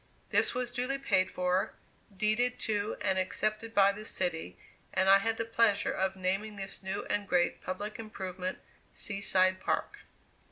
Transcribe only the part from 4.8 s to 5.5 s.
and I had the